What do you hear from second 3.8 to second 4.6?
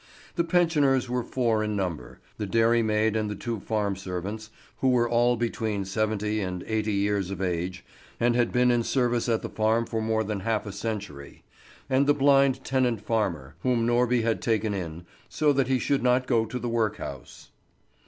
servants,